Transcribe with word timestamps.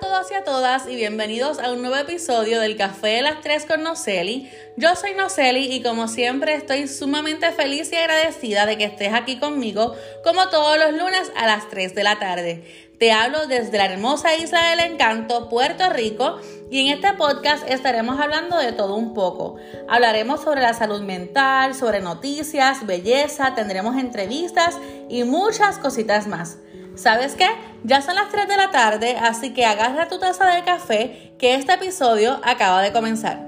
todos 0.00 0.30
y 0.30 0.34
a 0.34 0.44
todas 0.44 0.86
y 0.88 0.94
bienvenidos 0.94 1.58
a 1.58 1.72
un 1.72 1.80
nuevo 1.80 1.96
episodio 1.96 2.60
del 2.60 2.76
Café 2.76 3.08
de 3.08 3.22
las 3.22 3.40
Tres 3.40 3.66
con 3.66 3.82
Noceli. 3.82 4.48
Yo 4.76 4.94
soy 4.94 5.14
Noceli 5.14 5.72
y 5.72 5.82
como 5.82 6.06
siempre 6.06 6.54
estoy 6.54 6.86
sumamente 6.86 7.50
feliz 7.50 7.90
y 7.92 7.96
agradecida 7.96 8.64
de 8.66 8.78
que 8.78 8.84
estés 8.84 9.12
aquí 9.12 9.40
conmigo 9.40 9.96
como 10.22 10.48
todos 10.50 10.78
los 10.78 10.92
lunes 10.92 11.32
a 11.36 11.46
las 11.46 11.68
3 11.68 11.96
de 11.96 12.04
la 12.04 12.18
tarde. 12.20 12.88
Te 12.98 13.10
hablo 13.10 13.46
desde 13.46 13.76
la 13.76 13.86
hermosa 13.86 14.36
isla 14.36 14.70
del 14.70 14.80
encanto, 14.80 15.48
Puerto 15.48 15.88
Rico, 15.90 16.38
y 16.70 16.80
en 16.80 16.96
este 16.96 17.14
podcast 17.14 17.68
estaremos 17.68 18.20
hablando 18.20 18.56
de 18.56 18.72
todo 18.72 18.94
un 18.94 19.14
poco. 19.14 19.56
Hablaremos 19.88 20.42
sobre 20.42 20.62
la 20.62 20.74
salud 20.74 21.00
mental, 21.02 21.74
sobre 21.74 22.00
noticias, 22.00 22.86
belleza, 22.86 23.54
tendremos 23.56 23.96
entrevistas 23.96 24.76
y 25.08 25.24
muchas 25.24 25.78
cositas 25.78 26.28
más. 26.28 26.58
¿Sabes 26.98 27.36
qué? 27.36 27.46
Ya 27.84 28.02
son 28.02 28.16
las 28.16 28.28
3 28.28 28.48
de 28.48 28.56
la 28.56 28.72
tarde, 28.72 29.16
así 29.16 29.54
que 29.54 29.64
agarra 29.64 30.08
tu 30.08 30.18
taza 30.18 30.46
de 30.46 30.64
café 30.64 31.32
que 31.38 31.54
este 31.54 31.74
episodio 31.74 32.40
acaba 32.42 32.82
de 32.82 32.92
comenzar. 32.92 33.38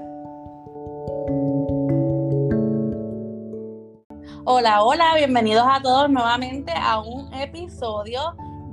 Hola, 4.45 4.83
hola, 4.83 5.15
bienvenidos 5.17 5.65
a 5.69 5.81
todos 5.81 6.09
nuevamente 6.09 6.71
a 6.73 7.01
un 7.01 7.33
episodio 7.33 8.21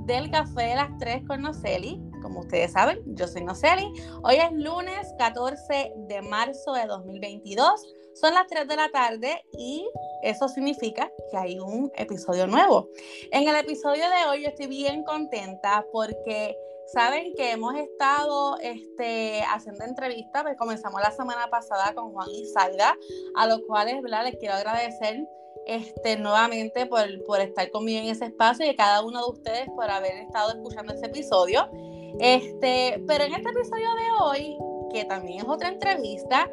del 0.05 0.31
Café 0.31 0.63
de 0.63 0.75
las 0.75 0.97
3 0.97 1.27
con 1.27 1.41
Noceli. 1.41 2.01
Como 2.21 2.39
ustedes 2.39 2.71
saben, 2.71 2.99
yo 3.15 3.27
soy 3.27 3.43
Noceli. 3.43 3.91
Hoy 4.23 4.37
es 4.37 4.51
lunes 4.53 5.13
14 5.17 5.91
de 6.07 6.21
marzo 6.21 6.71
de 6.71 6.85
2022. 6.85 7.85
Son 8.19 8.33
las 8.33 8.47
3 8.47 8.67
de 8.67 8.75
la 8.75 8.89
tarde 8.89 9.45
y 9.57 9.87
eso 10.23 10.49
significa 10.49 11.09
que 11.31 11.37
hay 11.37 11.57
un 11.57 11.89
episodio 11.95 12.47
nuevo. 12.47 12.89
En 13.31 13.47
el 13.47 13.55
episodio 13.55 14.03
de 14.09 14.29
hoy 14.29 14.43
yo 14.43 14.49
estoy 14.49 14.67
bien 14.67 15.03
contenta 15.03 15.85
porque 15.93 16.57
saben 16.91 17.33
que 17.35 17.51
hemos 17.51 17.75
estado 17.75 18.57
este, 18.59 19.41
haciendo 19.43 19.85
entrevistas, 19.85 20.43
pues 20.43 20.57
comenzamos 20.57 21.01
la 21.01 21.11
semana 21.11 21.49
pasada 21.49 21.93
con 21.93 22.11
Juan 22.11 22.27
y 22.29 22.45
Zaida, 22.47 22.93
a 23.35 23.47
los 23.47 23.61
cuales 23.61 24.01
les 24.03 24.35
quiero 24.35 24.55
agradecer 24.55 25.25
este, 25.65 26.17
nuevamente 26.17 26.87
por, 26.87 27.03
por 27.25 27.39
estar 27.39 27.71
conmigo 27.71 27.99
en 28.01 28.09
ese 28.09 28.25
espacio 28.25 28.65
y 28.65 28.69
a 28.69 28.75
cada 28.75 29.01
uno 29.01 29.23
de 29.23 29.31
ustedes 29.31 29.69
por 29.69 29.89
haber 29.89 30.15
estado 30.15 30.51
escuchando 30.51 30.93
ese 30.93 31.05
episodio. 31.05 31.69
Este, 32.19 33.01
pero 33.07 33.23
en 33.23 33.35
este 33.35 33.49
episodio 33.49 33.87
de 33.95 34.23
hoy, 34.23 34.57
que 34.91 35.05
también 35.05 35.39
es 35.39 35.47
otra 35.47 35.69
entrevista, 35.69 36.49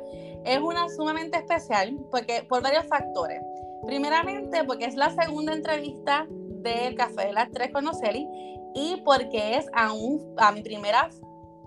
es 0.46 0.60
una 0.60 0.88
sumamente 0.88 1.38
especial 1.38 1.98
porque, 2.10 2.44
por 2.48 2.62
varios 2.62 2.86
factores. 2.86 3.42
Primeramente, 3.86 4.64
porque 4.64 4.86
es 4.86 4.94
la 4.94 5.10
segunda 5.10 5.52
entrevista 5.52 6.26
del 6.28 6.94
Café 6.94 7.26
de 7.26 7.32
las 7.32 7.50
Tres 7.50 7.70
con 7.72 7.86
Oceli 7.86 8.26
y 8.74 9.02
porque 9.04 9.56
es 9.56 9.66
a, 9.74 9.92
un, 9.92 10.34
a 10.38 10.52
mi 10.52 10.62
primera 10.62 11.10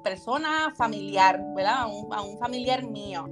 persona 0.04 0.74
familiar, 0.76 1.42
¿verdad? 1.56 1.82
A 1.82 1.88
un, 1.88 2.14
a 2.14 2.22
un 2.22 2.38
familiar 2.40 2.84
mío. 2.84 3.28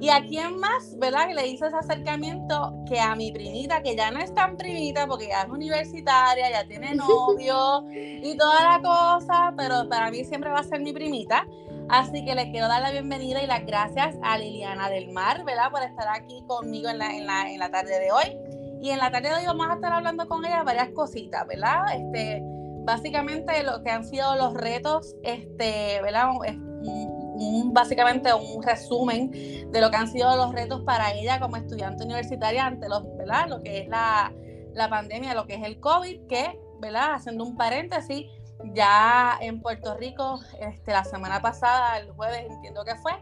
¿Y 0.00 0.10
a 0.10 0.24
quién 0.24 0.56
más, 0.58 0.96
verdad, 0.98 1.26
que 1.26 1.34
le 1.34 1.48
hizo 1.48 1.66
ese 1.66 1.76
acercamiento 1.76 2.72
que 2.88 3.00
a 3.00 3.16
mi 3.16 3.32
primita, 3.32 3.82
que 3.82 3.96
ya 3.96 4.10
no 4.12 4.20
es 4.20 4.32
tan 4.32 4.56
primita 4.56 5.06
porque 5.08 5.26
ya 5.28 5.42
es 5.42 5.48
universitaria, 5.48 6.50
ya 6.50 6.66
tiene 6.66 6.94
novio 6.94 7.84
y 7.92 8.36
toda 8.36 8.78
la 8.78 8.80
cosa, 8.80 9.52
pero 9.56 9.88
para 9.88 10.10
mí 10.10 10.24
siempre 10.24 10.50
va 10.50 10.60
a 10.60 10.64
ser 10.64 10.80
mi 10.80 10.92
primita. 10.92 11.46
Así 11.88 12.22
que 12.22 12.34
le 12.34 12.50
quiero 12.50 12.68
dar 12.68 12.82
la 12.82 12.90
bienvenida 12.90 13.42
y 13.42 13.46
las 13.46 13.64
gracias 13.64 14.14
a 14.22 14.36
Liliana 14.36 14.90
del 14.90 15.10
Mar, 15.10 15.42
¿verdad? 15.44 15.70
Por 15.70 15.82
estar 15.82 16.06
aquí 16.08 16.44
conmigo 16.46 16.90
en 16.90 16.98
la, 16.98 17.16
en 17.16 17.26
la, 17.26 17.50
en 17.50 17.58
la 17.58 17.70
tarde 17.70 17.98
de 17.98 18.12
hoy. 18.12 18.36
Y 18.82 18.90
en 18.90 18.98
la 18.98 19.10
tarde 19.10 19.30
de 19.30 19.36
hoy 19.36 19.46
vamos 19.46 19.68
a 19.70 19.74
estar 19.74 19.94
hablando 19.94 20.28
con 20.28 20.44
ella 20.44 20.62
varias 20.62 20.90
cositas, 20.90 21.46
¿verdad? 21.46 21.84
Este, 21.94 22.42
básicamente 22.84 23.62
lo 23.62 23.82
que 23.82 23.90
han 23.90 24.04
sido 24.04 24.36
los 24.36 24.52
retos, 24.52 25.16
este, 25.22 26.02
¿verdad? 26.02 26.30
Un, 26.30 27.72
básicamente 27.72 28.34
un 28.34 28.62
resumen 28.62 29.30
de 29.30 29.80
lo 29.80 29.90
que 29.90 29.96
han 29.96 30.08
sido 30.08 30.36
los 30.36 30.52
retos 30.52 30.82
para 30.82 31.12
ella 31.14 31.40
como 31.40 31.56
estudiante 31.56 32.04
universitaria 32.04 32.66
ante 32.66 32.88
los, 32.88 33.04
¿verdad? 33.16 33.48
lo 33.48 33.62
que 33.62 33.78
es 33.78 33.88
la, 33.88 34.32
la 34.74 34.90
pandemia, 34.90 35.34
lo 35.34 35.46
que 35.46 35.54
es 35.54 35.62
el 35.62 35.80
COVID, 35.80 36.26
que, 36.26 36.58
¿verdad? 36.80 37.14
haciendo 37.14 37.44
un 37.44 37.56
paréntesis, 37.56 38.26
ya 38.74 39.38
en 39.40 39.60
Puerto 39.60 39.96
Rico, 39.96 40.40
este, 40.60 40.92
la 40.92 41.04
semana 41.04 41.40
pasada, 41.40 41.98
el 41.98 42.10
jueves 42.12 42.46
entiendo 42.50 42.84
que 42.84 42.96
fue, 42.96 43.12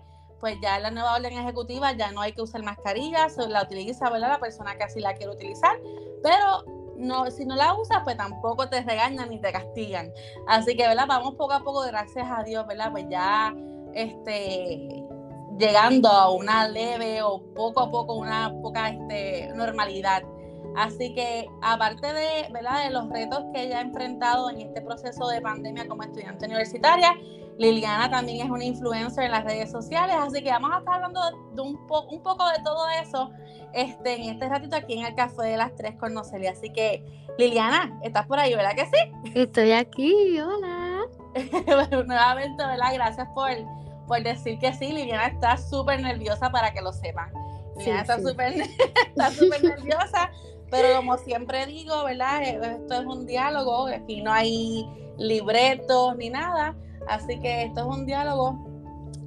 pues 0.41 0.57
ya 0.63 0.79
la 0.79 0.91
nueva 0.91 1.15
orden 1.15 1.33
ejecutiva 1.33 1.93
ya 1.93 2.13
no 2.13 2.21
hay 2.21 2.33
que 2.33 2.43
usar 2.43 2.63
mascarillas, 2.63 3.37
la 3.37 3.63
utiliza 3.63 4.11
¿verdad? 4.11 4.29
la 4.29 4.39
persona 4.39 4.77
que 4.77 4.85
así 4.85 5.01
la 5.01 5.15
quiere 5.15 5.33
utilizar, 5.33 5.79
pero 6.23 6.65
no, 6.97 7.31
si 7.31 7.45
no 7.45 7.57
la 7.57 7.75
usas, 7.75 8.03
pues 8.05 8.17
tampoco 8.17 8.69
te 8.69 8.83
regañan 8.83 9.29
ni 9.29 9.41
te 9.41 9.53
castigan. 9.53 10.11
Así 10.47 10.77
que, 10.77 10.87
¿verdad? 10.87 11.07
Vamos 11.07 11.35
poco 11.35 11.53
a 11.53 11.61
poco, 11.61 11.83
gracias 11.83 12.27
a 12.31 12.43
Dios, 12.43 12.67
¿verdad? 12.67 12.91
Pues 12.91 13.07
ya 13.11 13.55
este, 13.95 15.05
llegando 15.59 16.09
a 16.09 16.31
una 16.31 16.69
leve 16.69 17.23
o 17.23 17.43
poco 17.55 17.81
a 17.81 17.91
poco 17.91 18.15
una 18.15 18.53
poca 18.63 18.91
este, 18.91 19.51
normalidad 19.55 20.23
Así 20.77 21.15
que 21.15 21.49
aparte 21.63 22.13
de, 22.13 22.49
¿verdad? 22.53 22.85
de 22.85 22.91
los 22.91 23.09
retos 23.09 23.45
que 23.55 23.63
ella 23.63 23.79
ha 23.79 23.81
enfrentado 23.81 24.51
en 24.51 24.61
este 24.61 24.83
proceso 24.83 25.27
de 25.29 25.41
pandemia 25.41 25.89
como 25.89 26.03
estudiante 26.03 26.45
universitaria, 26.45 27.17
Liliana 27.59 28.11
también 28.11 28.45
es 28.45 28.51
una 28.51 28.65
influencer 28.65 29.25
en 29.25 29.33
las 29.33 29.45
redes 29.45 29.71
sociales, 29.71 30.15
así 30.19 30.43
que 30.43 30.51
vamos 30.51 30.71
a 30.75 30.79
estar 30.79 30.95
hablando 30.95 31.21
de 31.55 31.63
un, 31.63 31.77
un 32.11 32.23
poco 32.23 32.47
de 32.51 32.63
todo 32.63 32.87
eso 33.03 33.31
este, 33.73 34.15
en 34.15 34.31
este 34.31 34.49
ratito 34.49 34.77
aquí 34.77 34.99
en 34.99 35.07
el 35.07 35.15
Café 35.15 35.43
de 35.43 35.57
las 35.57 35.75
Tres 35.75 35.97
con 35.97 36.13
Noceli. 36.13 36.47
Así 36.47 36.71
que, 36.71 37.05
Liliana, 37.39 37.99
estás 38.03 38.27
por 38.27 38.39
ahí, 38.39 38.55
¿verdad 38.55 38.75
que 38.75 38.87
sí? 38.87 39.33
Estoy 39.35 39.73
aquí, 39.73 40.39
hola. 40.41 41.07
bueno, 41.67 42.03
nuevamente, 42.07 42.65
¿verdad? 42.65 42.93
Gracias 42.93 43.29
por, 43.35 43.51
por 44.07 44.23
decir 44.23 44.59
que 44.59 44.75
sí. 44.75 44.93
Liliana 44.93 45.29
está 45.29 45.57
súper 45.57 46.03
nerviosa 46.03 46.51
para 46.51 46.73
que 46.73 46.83
lo 46.83 46.93
sepan. 46.93 47.31
Liliana 47.79 48.01
está 48.03 48.19
súper 48.19 49.65
nerviosa 49.65 50.31
pero 50.71 50.97
como 50.97 51.17
siempre 51.19 51.67
digo, 51.67 52.05
¿verdad? 52.05 52.43
Eh, 52.43 52.61
esto 52.81 52.95
es 52.95 53.07
un 53.07 53.27
diálogo, 53.27 53.87
aquí 53.87 54.23
no 54.23 54.33
hay 54.33 54.87
libretos 55.19 56.17
ni 56.17 56.31
nada, 56.31 56.75
así 57.09 57.39
que 57.41 57.65
esto 57.65 57.81
es 57.81 57.87
un 57.87 58.07
diálogo 58.07 58.67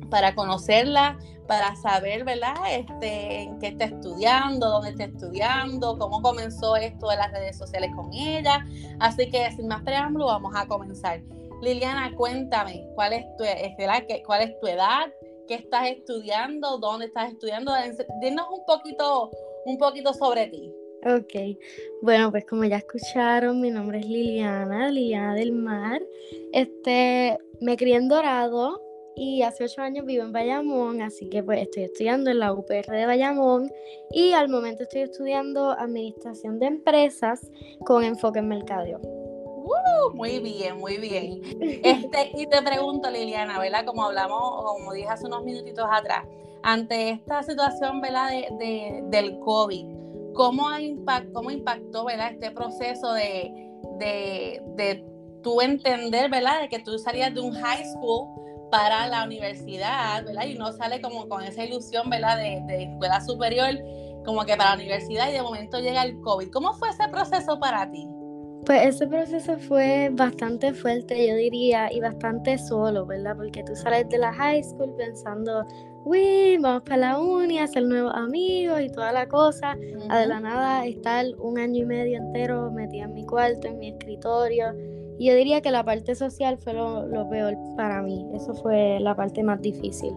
para 0.10 0.36
conocerla, 0.36 1.18
para 1.48 1.76
saber, 1.76 2.24
¿verdad? 2.26 2.54
Este, 2.70 3.42
en 3.42 3.60
qué 3.60 3.68
está 3.70 3.86
estudiando, 3.86 4.70
dónde 4.70 4.92
está 4.92 5.06
estudiando, 5.06 5.98
cómo 5.98 6.22
comenzó 6.22 6.76
esto 6.76 7.10
de 7.10 7.18
las 7.18 7.32
redes 7.32 7.58
sociales 7.58 7.90
con 7.96 8.14
ella. 8.14 8.66
Así 9.00 9.30
que 9.30 9.52
sin 9.52 9.68
más 9.68 9.82
preámbulo, 9.82 10.28
vamos 10.28 10.54
a 10.56 10.68
comenzar. 10.68 11.22
Liliana, 11.62 12.16
cuéntame, 12.16 12.88
¿cuál 12.96 13.14
es 13.14 13.26
tu, 13.38 13.44
¿cuál 14.26 14.42
es 14.42 14.60
tu 14.60 14.68
edad? 14.68 15.08
¿Qué 15.48 15.56
estás 15.56 15.88
estudiando? 15.88 16.78
¿Dónde 16.78 17.08
estás 17.08 17.32
estudiando? 17.32 17.74
Dinos 18.22 18.48
un 18.52 18.64
poquito, 18.66 19.32
un 19.66 19.78
poquito 19.78 20.14
sobre 20.14 20.48
ti. 20.48 20.72
Ok, 21.06 21.58
bueno, 22.02 22.30
pues 22.30 22.46
como 22.46 22.66
ya 22.66 22.78
escucharon, 22.78 23.62
mi 23.62 23.72
nombre 23.72 24.00
es 24.00 24.06
Liliana, 24.06 24.90
Liliana 24.92 25.34
del 25.34 25.54
Mar. 25.54 26.02
Este, 26.52 27.38
me 27.62 27.78
crié 27.78 27.96
en 27.96 28.10
Dorado 28.10 28.82
y 29.16 29.42
hace 29.44 29.64
ocho 29.64 29.82
años 29.82 30.06
vivo 30.06 30.24
en 30.24 30.34
Bayamón, 30.34 31.02
así 31.02 31.30
que 31.30 31.42
pues 31.42 31.62
estoy 31.62 31.84
estudiando 31.84 32.32
en 32.32 32.40
la 32.40 32.54
UPR 32.54 32.92
de 32.92 33.06
Bayamón 33.06 33.72
y 34.12 34.34
al 34.34 34.50
momento 34.50 34.84
estoy 34.84 35.02
estudiando 35.02 35.72
Administración 35.72 36.60
de 36.60 36.68
Empresas 36.68 37.50
con 37.86 38.04
enfoque 38.04 38.40
en 38.40 38.50
mercadeo. 38.50 39.00
Uh, 39.02 40.16
muy 40.16 40.40
bien, 40.40 40.78
muy 40.78 40.98
bien. 40.98 41.42
Este, 41.62 42.32
y 42.34 42.48
te 42.48 42.62
pregunto, 42.62 43.10
Liliana, 43.10 43.60
¿verdad? 43.60 43.86
Como 43.86 44.04
hablamos, 44.04 44.64
como 44.64 44.94
dije 44.94 45.08
hace 45.08 45.28
unos 45.28 45.44
minutitos 45.44 45.86
atrás, 45.90 46.26
ante 46.64 47.12
esta 47.12 47.44
situación, 47.44 48.02
¿verdad? 48.02 48.30
De, 48.58 49.04
del 49.08 49.40
COVID, 49.40 49.86
¿Cómo, 50.40 50.70
cómo 51.34 51.52
impactó 51.52 52.06
¿verdad? 52.06 52.32
este 52.32 52.52
proceso 52.52 53.12
de, 53.12 53.52
de, 54.00 54.62
de 54.78 55.06
tú 55.44 55.60
entender 55.60 56.32
¿verdad? 56.32 56.62
de 56.62 56.70
que 56.70 56.80
tú 56.80 56.98
salías 56.98 57.34
de 57.34 57.42
un 57.42 57.52
high 57.52 57.84
school 57.84 58.30
para 58.72 59.06
la 59.08 59.26
universidad, 59.26 60.24
¿verdad? 60.24 60.46
Y 60.48 60.56
uno 60.56 60.72
sale 60.72 61.02
como 61.02 61.28
con 61.28 61.44
esa 61.44 61.66
ilusión, 61.66 62.10
¿verdad? 62.10 62.38
De, 62.38 62.64
de, 62.68 62.84
escuela 62.84 63.20
superior, 63.20 63.68
como 64.24 64.46
que 64.46 64.56
para 64.56 64.70
la 64.70 64.76
universidad 64.78 65.28
y 65.28 65.34
de 65.34 65.42
momento 65.42 65.78
llega 65.80 66.04
el 66.04 66.18
COVID. 66.22 66.50
¿Cómo 66.52 66.72
fue 66.72 66.88
ese 66.88 67.10
proceso 67.10 67.60
para 67.60 67.92
ti? 67.92 68.08
Pues 68.66 68.96
ese 68.96 69.08
proceso 69.08 69.58
fue 69.58 70.10
bastante 70.14 70.74
fuerte, 70.74 71.28
yo 71.28 71.36
diría, 71.36 71.92
y 71.92 72.00
bastante 72.00 72.58
solo, 72.58 73.06
¿verdad? 73.06 73.36
Porque 73.36 73.62
tú 73.64 73.76
sales 73.76 74.08
de 74.08 74.20
la 74.20 74.32
high 74.32 74.64
school 74.64 74.96
pensando, 74.96 75.66
uy, 76.10 76.58
vamos 76.58 76.82
para 76.84 76.98
la 76.98 77.20
uni, 77.20 77.60
hacer 77.60 77.84
nuevos 77.84 78.14
amigos 78.16 78.82
y 78.82 78.90
toda 78.90 79.12
la 79.12 79.28
cosa. 79.28 79.78
A 80.10 80.20
de 80.20 80.28
la 80.28 80.40
nada 80.40 80.86
estar 80.86 81.26
un 81.38 81.60
año 81.60 81.84
y 81.84 81.86
medio 81.86 82.18
entero 82.18 82.72
metida 82.72 83.04
en 83.04 83.14
mi 83.14 83.26
cuarto, 83.26 83.68
en 83.68 83.78
mi 83.78 83.90
escritorio. 83.90 84.74
Y 85.20 85.28
yo 85.28 85.36
diría 85.36 85.62
que 85.62 85.70
la 85.70 85.84
parte 85.84 86.16
social 86.16 86.58
fue 86.58 86.74
lo, 86.74 87.30
peor 87.30 87.56
para 87.76 88.02
mí. 88.02 88.26
Eso 88.34 88.56
fue 88.56 89.00
la 89.00 89.16
parte 89.16 89.44
más 89.44 89.62
difícil. 89.62 90.14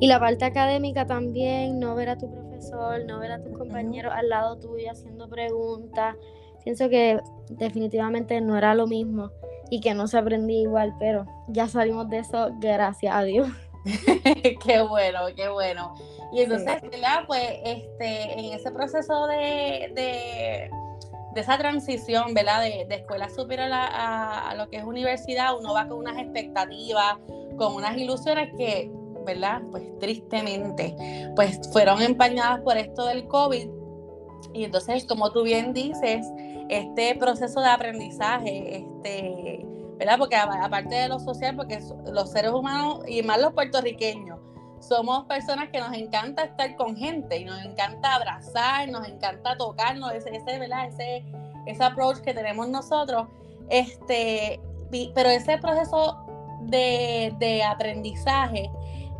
Y 0.00 0.06
la 0.06 0.18
parte 0.18 0.44
académica 0.44 1.06
también, 1.06 1.78
no 1.78 1.94
ver 1.94 2.08
a 2.08 2.16
tu 2.16 2.30
profesor, 2.30 3.04
no 3.04 3.18
ver 3.18 3.32
a 3.32 3.42
tus 3.42 3.52
compañeros 3.52 4.12
al 4.16 4.28
lado 4.30 4.56
tuyo 4.56 4.90
haciendo 4.90 5.28
preguntas. 5.28 6.16
Pienso 6.62 6.88
que 6.88 7.20
definitivamente 7.50 8.40
no 8.40 8.56
era 8.56 8.74
lo 8.74 8.86
mismo. 8.86 9.30
y 9.70 9.80
que 9.80 9.94
no 9.94 10.06
se 10.06 10.18
aprendía 10.18 10.60
igual, 10.60 10.94
pero 11.00 11.26
ya 11.48 11.66
salimos 11.66 12.08
de 12.08 12.18
eso, 12.18 12.50
gracias 12.60 13.14
a 13.14 13.24
Dios. 13.24 13.48
qué 14.64 14.82
bueno, 14.82 15.20
qué 15.36 15.48
bueno. 15.48 15.94
Y 16.32 16.40
entonces, 16.40 16.80
Pues 17.26 17.42
este, 17.64 18.32
en 18.32 18.54
ese 18.54 18.70
proceso 18.72 19.26
de, 19.26 19.92
de, 19.94 20.70
esa 21.36 21.58
transición, 21.58 22.34
¿verdad? 22.34 22.62
De, 22.62 22.86
escuela 22.90 23.28
superior 23.28 23.70
a, 23.72 24.50
a, 24.50 24.54
lo 24.54 24.68
que 24.68 24.78
es 24.78 24.84
universidad, 24.84 25.56
uno 25.58 25.74
va 25.74 25.86
con 25.86 25.98
unas 25.98 26.18
expectativas, 26.18 27.16
con 27.56 27.74
unas 27.74 27.96
ilusiones 27.96 28.50
que, 28.56 28.90
¿verdad? 29.24 29.62
Pues 29.70 29.84
tristemente, 29.98 30.96
pues 31.36 31.60
fueron 31.72 32.02
empañadas 32.02 32.60
por 32.60 32.76
esto 32.76 33.06
del 33.06 33.26
COVID. 33.28 33.68
Y 34.54 34.64
entonces, 34.64 35.04
como 35.06 35.32
tú 35.32 35.42
bien 35.42 35.72
dices, 35.72 36.26
este 36.68 37.14
proceso 37.16 37.60
de 37.60 37.68
aprendizaje, 37.68 38.78
este, 38.78 39.66
¿verdad? 39.98 40.18
Porque 40.18 40.36
aparte 40.36 40.94
de 40.94 41.08
lo 41.08 41.18
social, 41.18 41.56
porque 41.56 41.80
los 42.06 42.30
seres 42.30 42.52
humanos 42.52 43.00
y 43.06 43.22
más 43.22 43.40
los 43.40 43.52
puertorriqueños, 43.52 44.38
somos 44.80 45.24
personas 45.24 45.70
que 45.70 45.80
nos 45.80 45.92
encanta 45.94 46.44
estar 46.44 46.76
con 46.76 46.96
gente 46.96 47.38
y 47.38 47.44
nos 47.44 47.62
encanta 47.64 48.14
abrazar, 48.14 48.88
nos 48.88 49.06
encanta 49.08 49.56
tocarnos, 49.56 50.12
ese, 50.12 50.36
ese, 50.36 50.58
¿verdad? 50.58 50.86
ese, 50.86 51.24
ese 51.66 51.84
approach 51.84 52.18
que 52.18 52.34
tenemos 52.34 52.68
nosotros. 52.68 53.28
Este, 53.70 54.60
pero 55.14 55.30
ese 55.30 55.58
proceso 55.58 56.18
de, 56.60 57.34
de 57.38 57.62
aprendizaje, 57.62 58.70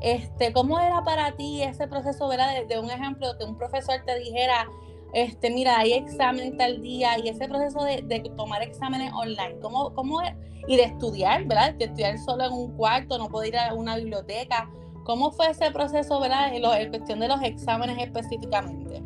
este, 0.03 0.53
¿cómo 0.53 0.79
era 0.79 1.03
para 1.03 1.32
ti 1.32 1.62
ese 1.62 1.88
proceso, 1.88 2.29
¿verdad? 2.29 2.53
De, 2.53 2.67
de 2.67 2.79
un 2.79 2.91
ejemplo, 2.91 3.38
que 3.38 3.44
un 3.44 3.56
profesor 3.56 4.03
te 4.05 4.19
dijera, 4.19 4.69
este, 5.14 5.50
mira, 5.50 5.78
hay 5.78 5.93
examen 5.93 6.56
tal 6.56 6.82
día 6.82 7.19
y 7.22 7.28
ese 7.28 7.49
proceso 7.49 7.84
de, 7.84 8.32
tomar 8.37 8.62
exámenes 8.62 9.12
online, 9.12 9.56
¿cómo, 9.62 9.94
cómo 9.94 10.20
es? 10.20 10.32
Y 10.66 10.76
de 10.76 10.84
estudiar, 10.84 11.44
¿verdad? 11.44 11.75
De 11.75 11.84
estudiar 11.84 12.19
solo 12.19 12.44
en 12.46 12.52
un 12.52 12.76
cuarto, 12.76 13.16
no 13.16 13.28
poder 13.28 13.50
ir 13.50 13.58
a 13.58 13.75
una 13.75 13.96
biblioteca. 13.96 14.69
¿Cómo 15.05 15.31
fue 15.31 15.50
ese 15.50 15.70
proceso, 15.70 16.19
¿verdad? 16.20 16.55
En, 16.55 16.64
en 16.64 16.88
cuestión 16.90 17.20
de 17.20 17.28
los 17.28 17.40
exámenes 17.43 17.96
específicamente. 17.99 19.02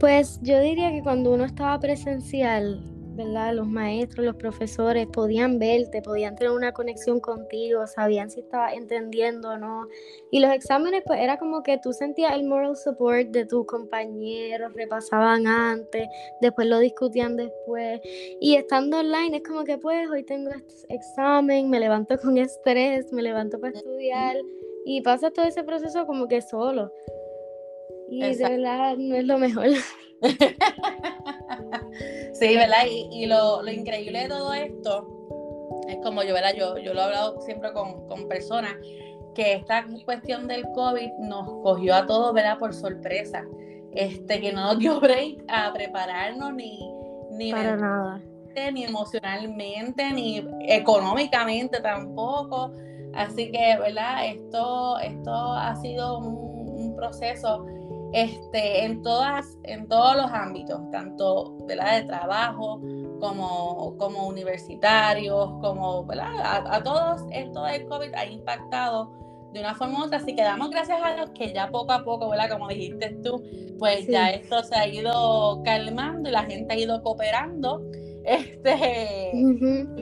Pues 0.00 0.40
yo 0.42 0.58
diría 0.60 0.90
que 0.90 1.02
cuando 1.02 1.32
uno 1.32 1.44
estaba 1.44 1.78
presencial, 1.78 2.91
¿verdad? 3.14 3.54
Los 3.54 3.66
maestros, 3.66 4.24
los 4.24 4.36
profesores 4.36 5.06
podían 5.06 5.58
verte, 5.58 6.02
podían 6.02 6.34
tener 6.36 6.52
una 6.52 6.72
conexión 6.72 7.20
contigo, 7.20 7.86
sabían 7.86 8.30
si 8.30 8.40
estabas 8.40 8.74
entendiendo 8.74 9.50
o 9.50 9.58
no. 9.58 9.86
Y 10.30 10.40
los 10.40 10.52
exámenes, 10.52 11.02
pues 11.06 11.20
era 11.20 11.38
como 11.38 11.62
que 11.62 11.78
tú 11.78 11.92
sentías 11.92 12.34
el 12.34 12.44
moral 12.44 12.76
support 12.76 13.28
de 13.28 13.46
tus 13.46 13.66
compañeros, 13.66 14.72
repasaban 14.74 15.46
antes, 15.46 16.08
después 16.40 16.66
lo 16.66 16.78
discutían 16.78 17.36
después. 17.36 18.00
Y 18.40 18.56
estando 18.56 19.00
online 19.00 19.36
es 19.36 19.42
como 19.42 19.64
que, 19.64 19.78
pues, 19.78 20.08
hoy 20.10 20.24
tengo 20.24 20.50
este 20.50 20.94
examen, 20.94 21.70
me 21.70 21.80
levanto 21.80 22.18
con 22.18 22.38
estrés, 22.38 23.12
me 23.12 23.22
levanto 23.22 23.60
para 23.60 23.76
estudiar 23.78 24.36
y 24.84 25.00
pasa 25.02 25.30
todo 25.30 25.46
ese 25.46 25.62
proceso 25.64 26.06
como 26.06 26.28
que 26.28 26.42
solo. 26.42 26.92
Y 28.12 28.34
de 28.34 28.48
verdad 28.48 28.96
no 28.96 29.16
es 29.16 29.24
lo 29.24 29.38
mejor. 29.38 29.66
Sí, 32.32 32.56
¿verdad? 32.56 32.84
Y, 32.88 33.26
lo, 33.26 33.68
increíble 33.70 34.22
de 34.22 34.28
todo 34.28 34.54
esto 34.54 35.06
es 35.88 35.98
como 36.02 36.22
yo, 36.22 36.34
¿verdad? 36.34 36.54
Yo, 36.56 36.78
yo 36.78 36.94
lo 36.94 37.00
he 37.00 37.04
hablado 37.04 37.40
siempre 37.42 37.72
con, 37.72 38.28
personas, 38.28 38.74
que 39.34 39.54
esta 39.54 39.86
cuestión 40.04 40.48
del 40.48 40.64
COVID 40.74 41.12
nos 41.20 41.46
cogió 41.62 41.94
a 41.94 42.06
todos, 42.06 42.34
¿verdad? 42.34 42.58
Por 42.58 42.74
sorpresa. 42.74 43.44
Este, 43.92 44.40
que 44.40 44.52
no 44.52 44.64
nos 44.64 44.78
dio 44.78 45.00
break 45.00 45.44
a 45.48 45.72
prepararnos 45.72 46.54
ni, 46.54 46.80
ni, 47.30 47.52
Para 47.52 47.76
nada. 47.76 48.20
ni 48.72 48.84
emocionalmente, 48.84 50.12
ni 50.12 50.44
económicamente 50.62 51.80
tampoco. 51.80 52.72
Así 53.14 53.52
que, 53.52 53.76
¿verdad? 53.78 54.26
Esto, 54.26 54.98
esto 54.98 55.30
ha 55.30 55.76
sido 55.76 56.18
un 56.18 56.96
proceso 56.96 57.66
este, 58.12 58.84
en, 58.84 59.02
todas, 59.02 59.58
en 59.64 59.88
todos 59.88 60.16
los 60.16 60.30
ámbitos, 60.30 60.80
tanto 60.90 61.56
de 61.66 61.76
trabajo 62.04 62.80
como, 63.20 63.96
como 63.98 64.28
universitarios, 64.28 65.50
como 65.60 66.06
A, 66.20 66.82
todos 66.82 67.22
esto 67.30 67.64
del 67.64 67.86
COVID 67.86 68.14
ha 68.14 68.26
impactado 68.26 69.12
de 69.52 69.60
una 69.60 69.74
forma 69.74 70.00
u 70.00 70.04
otra, 70.04 70.18
así 70.18 70.34
que 70.34 70.42
damos 70.42 70.70
gracias 70.70 70.98
a 71.02 71.14
Dios 71.14 71.30
que 71.34 71.52
ya 71.52 71.70
poco 71.70 71.92
a 71.92 72.04
poco, 72.04 72.30
¿verdad? 72.30 72.50
Como 72.50 72.68
dijiste 72.68 73.10
tú, 73.22 73.42
pues 73.78 74.06
ya 74.06 74.30
esto 74.30 74.62
se 74.62 74.74
ha 74.76 74.86
ido 74.86 75.62
calmando 75.64 76.28
y 76.28 76.32
la 76.32 76.44
gente 76.44 76.74
ha 76.74 76.78
ido 76.78 77.02
cooperando. 77.02 77.82
Este, 78.24 79.32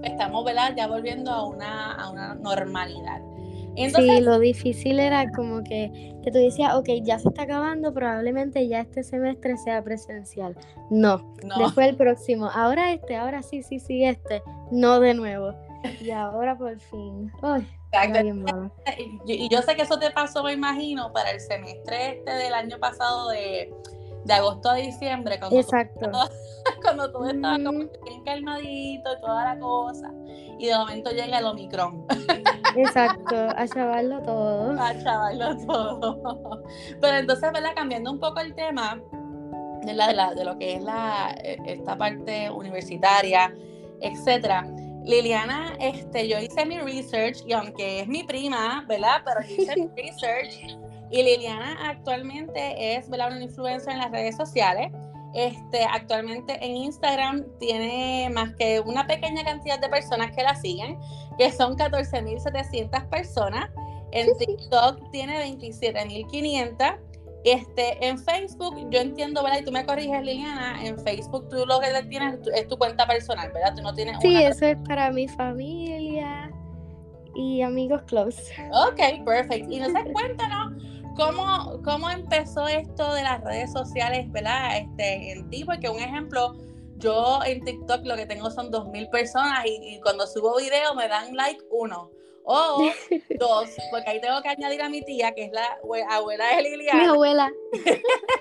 estamos, 0.05 0.45
¿verdad? 0.45 0.75
Ya 0.77 0.87
volviendo 0.87 1.33
a 1.33 1.47
una, 1.47 1.95
a 1.95 2.11
una 2.11 2.35
normalidad 2.35 3.23
sí, 3.89 4.21
lo 4.21 4.39
difícil 4.39 5.01
era 5.01 5.31
como 5.33 5.63
que, 5.63 6.15
que 6.23 6.31
tú 6.31 6.39
decías, 6.39 6.75
ok, 6.75 6.89
ya 7.03 7.19
se 7.19 7.29
está 7.29 7.43
acabando, 7.43 7.95
probablemente 7.95 8.67
ya 8.69 8.81
este 8.81 9.03
semestre 9.03 9.57
sea 9.57 9.83
presencial. 9.83 10.57
No, 10.91 11.35
después 11.59 11.89
el 11.89 11.97
próximo, 11.97 12.51
ahora 12.53 12.93
este, 12.93 13.17
ahora 13.17 13.43
sí, 13.43 13.63
sí, 13.63 13.79
sí, 13.79 14.05
este, 14.05 14.43
no 14.71 15.01
de 15.01 15.15
nuevo. 15.15 15.55
Y 16.01 16.11
ahora 16.11 16.59
por 16.59 16.79
fin. 16.79 17.33
Ay, 17.43 17.67
y 19.27 19.49
yo 19.49 19.63
sé 19.63 19.75
que 19.77 19.83
eso 19.83 19.99
te 19.99 20.11
pasó, 20.11 20.45
me 20.45 20.53
imagino, 20.53 21.13
para 21.13 21.31
el 21.31 21.41
semestre 21.41 22.19
este 22.19 22.33
del 22.33 22.55
año 22.55 22.79
pasado 22.79 23.31
de 23.31 23.73
de 24.25 24.35
agosto 24.35 24.71
a 24.71 24.75
diciembre, 24.75 25.39
cuando 25.39 25.59
Exacto. 25.59 26.11
Todo, 26.11 26.29
cuando 26.83 27.13
todo 27.13 27.27
estaba 27.29 27.57
como 27.57 27.79
bien 27.79 28.25
calmadito 28.25 29.13
y 29.13 29.21
toda 29.21 29.55
la 29.55 29.61
cosa, 29.61 30.13
y 30.59 30.67
de 30.67 30.77
momento 30.77 31.11
llega 31.11 31.39
el 31.39 31.45
Omicron. 31.47 32.07
Exacto, 32.77 33.35
a 33.35 33.67
chavarlo 33.67 34.23
todo. 34.23 34.73
A 34.81 35.03
chavarlo 35.03 35.57
todo. 35.67 36.63
Pero 37.01 37.17
entonces, 37.17 37.53
¿verdad? 37.53 37.71
Cambiando 37.75 38.13
un 38.13 38.21
poco 38.21 38.41
el 38.41 38.55
tema 38.55 39.01
de, 39.83 39.95
la, 39.95 40.09
de, 40.09 40.15
la, 40.15 40.35
de 40.35 40.45
lo 40.45 40.59
que 40.59 40.75
es 40.75 40.83
la, 40.83 41.35
e, 41.43 41.59
esta 41.67 41.97
parte 41.97 42.51
universitaria, 42.51 43.55
etcétera. 44.01 44.67
Liliana, 45.03 45.75
este, 45.81 46.29
yo 46.29 46.39
hice 46.39 46.67
mi 46.67 46.79
research 46.79 47.39
y 47.47 47.53
aunque 47.53 48.01
es 48.01 48.09
mi 48.09 48.23
prima, 48.23 48.85
¿verdad? 48.87 49.23
Pero 49.25 49.41
yo 49.41 49.63
hice 49.63 49.77
mi 49.77 49.89
research 49.97 50.79
y 51.11 51.23
Liliana 51.23 51.77
actualmente 51.89 52.97
es 52.97 53.09
una 53.09 53.43
influencer 53.43 53.93
en 53.93 53.99
las 53.99 54.11
redes 54.11 54.37
sociales. 54.37 54.93
Este, 55.35 55.85
actualmente 55.85 56.59
en 56.65 56.77
Instagram 56.77 57.47
tiene 57.59 58.29
más 58.33 58.55
que 58.57 58.81
una 58.81 59.07
pequeña 59.07 59.45
cantidad 59.45 59.79
de 59.79 59.89
personas 59.89 60.33
que 60.33 60.43
la 60.43 60.55
siguen, 60.57 60.99
que 61.39 61.53
son 61.53 61.77
14.700 61.77 63.09
personas. 63.09 63.71
En 64.13 64.37
TikTok 64.39 65.11
tiene 65.11 65.57
27.500. 65.57 66.99
Este, 67.43 68.07
en 68.07 68.19
Facebook, 68.19 68.77
yo 68.91 69.01
entiendo, 69.01 69.43
¿verdad? 69.43 69.61
Y 69.61 69.65
tú 69.65 69.73
me 69.73 69.87
corriges, 69.87 70.23
Liliana, 70.23 70.85
en 70.85 70.99
Facebook 70.99 71.49
tú 71.49 71.65
lo 71.65 71.81
que 71.81 71.87
tienes 72.09 72.39
es 72.55 72.69
tu 72.69 72.77
cuenta 72.77 73.07
personal, 73.07 73.51
¿verdad? 73.53 73.75
Tú 73.75 73.83
no 73.83 73.95
tienes 73.95 74.19
Sí, 74.21 74.37
eso 74.37 74.67
es 74.67 74.77
para 74.87 75.11
mi 75.11 75.27
familia 75.27 76.53
y 77.35 77.63
amigos 77.63 78.03
close. 78.03 78.53
Ok, 78.73 79.25
perfecto. 79.25 79.73
Y 79.73 79.79
no 79.79 79.87
se 79.87 80.13
cuéntanos 80.13 80.75
¿Cómo, 81.21 81.83
¿Cómo 81.85 82.09
empezó 82.09 82.67
esto 82.67 83.13
de 83.13 83.23
las 83.23 83.45
redes 83.45 83.71
sociales, 83.71 84.33
verdad? 84.33 84.79
Este, 84.79 85.33
en 85.33 85.51
ti, 85.51 85.65
porque 85.67 85.91
un 85.91 85.99
ejemplo, 85.99 86.57
yo 86.97 87.41
en 87.45 87.63
TikTok 87.63 88.07
lo 88.07 88.17
que 88.17 88.25
tengo 88.25 88.51
son 88.51 88.73
2.000 88.73 89.11
personas 89.11 89.67
y, 89.67 89.97
y, 89.97 90.01
cuando 90.01 90.27
subo 90.27 90.57
video 90.57 90.95
me 90.95 91.09
dan 91.09 91.37
like 91.37 91.63
uno. 91.71 92.11
O 92.45 92.83
dos, 93.39 93.69
porque 93.91 94.11
ahí 94.11 94.21
tengo 94.23 94.41
que 94.41 94.49
añadir 94.49 94.81
a 94.81 94.89
mi 94.89 95.03
tía, 95.03 95.33
que 95.33 95.45
es 95.45 95.53
la 95.53 95.79
abuela 96.09 96.57
de 96.57 96.63
Liliana. 96.63 97.03
Mi 97.03 97.09
abuela. 97.09 97.53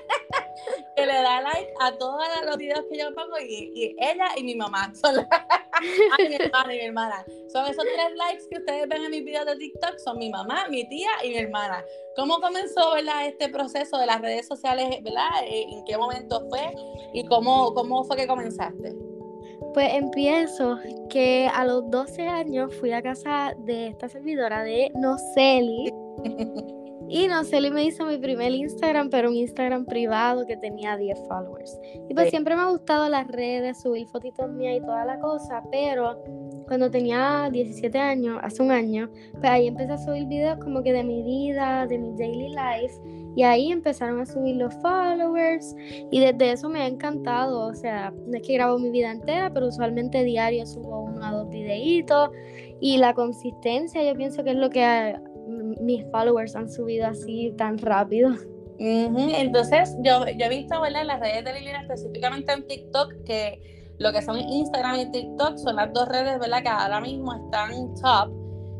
que 0.99 1.05
le 1.05 1.21
da 1.21 1.41
like 1.41 1.73
a 1.79 1.97
todos 1.97 2.23
los 2.45 2.57
videos 2.57 2.85
que 2.89 2.97
yo 2.97 3.13
pongo 3.13 3.37
y, 3.39 3.95
ella 3.97 4.27
y 4.35 4.43
mi 4.43 4.55
mamá 4.55 4.91
son 5.01 5.15
mi 5.15 6.35
hermana 6.35 6.73
y 6.73 6.77
mi 6.77 6.85
hermana. 6.85 7.25
Son 7.51 7.65
esos 7.65 7.83
tres 7.83 8.15
likes 8.15 8.43
que 8.49 8.57
ustedes 8.59 8.87
ven 8.87 9.03
en 9.03 9.11
mis 9.11 9.23
videos 9.23 9.45
de 9.45 9.55
TikTok, 9.55 9.97
son 9.99 10.17
mi 10.17 10.29
mamá, 10.29 10.67
mi 10.69 10.87
tía 10.89 11.09
y 11.23 11.29
mi 11.29 11.37
hermana. 11.37 11.83
¿Cómo 12.15 12.39
comenzó 12.41 12.91
¿verdad? 12.93 13.27
este 13.27 13.49
proceso 13.49 13.97
de 13.97 14.05
las 14.05 14.21
redes 14.21 14.47
sociales? 14.47 15.01
¿verdad? 15.01 15.29
Eh, 15.45 15.65
¿En 15.69 15.85
qué 15.85 15.97
momento 15.97 16.45
fue? 16.49 16.73
¿Y 17.13 17.25
cómo, 17.25 17.73
cómo 17.73 18.03
fue 18.03 18.17
que 18.17 18.27
comenzaste? 18.27 18.95
Pues 19.73 19.93
empiezo 19.93 20.79
que 21.09 21.49
a 21.53 21.63
los 21.63 21.89
12 21.89 22.27
años 22.27 22.73
fui 22.75 22.91
a 22.91 23.01
casa 23.01 23.53
de 23.59 23.87
esta 23.87 24.09
servidora 24.09 24.63
de 24.63 24.91
Noceli. 24.95 25.93
Y 27.09 27.27
Noceli 27.27 27.71
me 27.71 27.85
hizo 27.85 28.05
mi 28.05 28.19
primer 28.19 28.51
Instagram, 28.51 29.09
pero 29.09 29.29
un 29.29 29.35
Instagram 29.35 29.85
privado 29.85 30.45
que 30.45 30.55
tenía 30.57 30.95
10 30.95 31.27
followers. 31.27 31.79
Y 32.07 32.13
pues 32.13 32.29
siempre 32.29 32.55
me 32.55 32.61
ha 32.61 32.69
gustado 32.69 33.09
las 33.09 33.27
redes, 33.27 33.81
subir 33.81 34.07
fotitos 34.07 34.47
mías 34.51 34.77
y 34.77 34.81
toda 34.81 35.05
la 35.05 35.19
cosa, 35.19 35.63
pero 35.71 36.21
cuando 36.67 36.91
tenía 36.91 37.49
17 37.51 37.97
años, 37.97 38.39
hace 38.43 38.61
un 38.61 38.69
año, 38.69 39.09
pues 39.31 39.45
ahí 39.45 39.67
empecé 39.67 39.93
a 39.93 39.97
subir 39.97 40.27
videos 40.27 40.59
como 40.59 40.83
que 40.83 40.93
de 40.93 41.03
mi 41.03 41.23
vida, 41.23 41.87
de 41.87 41.97
mi 41.97 42.15
daily 42.15 42.49
life. 42.49 42.93
Y 43.35 43.41
ahí 43.41 43.71
empezaron 43.71 44.19
a 44.19 44.25
subir 44.27 44.57
los 44.57 44.73
followers 44.75 45.75
y 46.11 46.19
desde 46.19 46.51
eso 46.51 46.69
me 46.69 46.81
ha 46.81 46.87
encantado. 46.87 47.67
O 47.67 47.73
sea, 47.73 48.13
no 48.27 48.37
es 48.37 48.45
que 48.45 48.53
grabo 48.53 48.77
mi 48.77 48.91
vida 48.91 49.11
entera, 49.11 49.51
pero 49.51 49.67
usualmente 49.67 50.23
diario 50.23 50.65
subo 50.67 51.01
uno 51.01 51.25
a 51.25 51.31
dos 51.31 51.49
videitos. 51.49 52.29
Y 52.81 52.97
la 52.97 53.13
consistencia 53.13 54.03
yo 54.03 54.15
pienso 54.15 54.43
que 54.43 54.51
es 54.51 54.55
lo 54.55 54.69
que 54.69 54.83
mis 55.81 56.05
followers 56.11 56.55
han 56.55 56.69
subido 56.69 57.07
así 57.07 57.53
tan 57.57 57.77
rápido. 57.77 58.31
Entonces, 58.79 59.95
yo, 60.01 60.25
yo 60.25 60.45
he 60.45 60.49
visto 60.49 60.79
¿verdad? 60.79 61.01
en 61.01 61.07
las 61.07 61.19
redes 61.19 61.43
de 61.43 61.53
Liliana, 61.53 61.81
específicamente 61.81 62.53
en 62.53 62.65
TikTok, 62.65 63.23
que 63.25 63.93
lo 63.99 64.13
que 64.13 64.21
son 64.21 64.39
Instagram 64.39 64.99
y 64.99 65.11
TikTok 65.11 65.57
son 65.57 65.75
las 65.75 65.91
dos 65.91 66.07
redes 66.07 66.39
¿verdad? 66.39 66.61
que 66.61 66.69
ahora 66.69 67.01
mismo 67.01 67.33
están 67.33 67.71
top. 67.95 68.31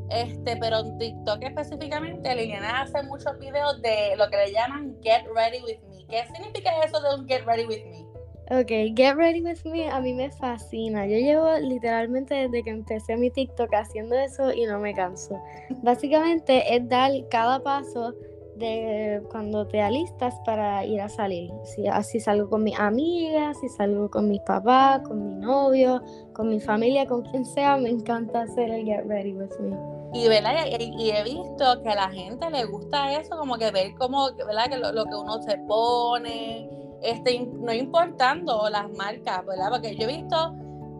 Este, 0.10 0.58
pero 0.58 0.80
en 0.80 0.98
TikTok 0.98 1.44
específicamente, 1.44 2.34
Liliana 2.34 2.82
hace 2.82 3.04
muchos 3.04 3.38
videos 3.38 3.80
de 3.82 4.16
lo 4.18 4.28
que 4.30 4.38
le 4.38 4.54
llaman 4.54 4.98
Get 5.04 5.26
Ready 5.36 5.62
With 5.62 5.80
Me. 5.90 6.06
¿Qué 6.08 6.24
significa 6.34 6.72
eso 6.84 7.00
de 7.00 7.16
un 7.16 7.28
Get 7.28 7.46
Ready 7.46 7.66
With 7.66 7.86
Me? 7.86 8.09
Ok, 8.51 8.96
Get 8.96 9.15
Ready 9.15 9.44
With 9.44 9.63
Me 9.65 9.88
a 9.89 10.01
mí 10.01 10.13
me 10.13 10.32
fascina. 10.32 11.06
Yo 11.06 11.18
llevo 11.18 11.56
literalmente 11.60 12.34
desde 12.34 12.63
que 12.63 12.72
empecé 12.72 13.15
mi 13.15 13.29
TikTok 13.29 13.72
haciendo 13.75 14.15
eso 14.15 14.51
y 14.51 14.65
no 14.65 14.79
me 14.79 14.94
canso. 14.96 15.39
Básicamente 15.84 16.75
es 16.75 16.89
dar 16.89 17.12
cada 17.29 17.62
paso 17.62 18.15
de 18.56 19.22
cuando 19.29 19.68
te 19.68 19.82
alistas 19.82 20.36
para 20.46 20.84
ir 20.86 21.00
a 21.01 21.10
salir. 21.10 21.51
Si, 21.63 21.88
así 21.88 22.20
salgo 22.20 22.50
con 22.50 22.63
mis 22.63 22.77
amigas, 22.77 23.58
si 23.60 23.70
salgo 23.70 24.10
con 24.10 24.29
mis 24.29 24.41
papás, 24.41 25.01
con 25.08 25.24
mi 25.24 25.46
novio, 25.46 26.01
con 26.34 26.50
mi 26.50 26.60
familia, 26.60 27.06
con 27.06 27.22
quien 27.22 27.46
sea, 27.46 27.77
me 27.77 27.89
encanta 27.89 28.41
hacer 28.41 28.72
el 28.72 28.86
Get 28.86 29.06
Ready 29.06 29.34
With 29.34 29.60
Me. 29.60 29.77
Y, 30.13 30.27
¿verdad? 30.27 30.65
y, 30.68 31.12
he 31.12 31.24
visto 31.24 31.82
que 31.84 31.89
a 31.89 31.96
la 31.96 32.10
gente 32.10 32.50
le 32.50 32.65
gusta 32.65 33.13
eso, 33.20 33.38
como 33.38 33.58
que 33.58 33.70
ver 33.72 33.94
cómo, 33.98 34.29
¿verdad? 34.36 34.70
Que 34.70 34.77
lo, 34.77 35.06
que 35.06 35.15
uno 35.15 35.41
se 35.44 35.58
pone, 35.68 36.68
este, 37.01 37.46
no 37.46 37.74
importando 37.74 38.70
las 38.70 38.89
marcas, 38.91 39.46
¿verdad? 39.46 39.70
Porque 39.72 39.96
yo 39.96 40.08
he 40.08 40.18
visto 40.18 40.56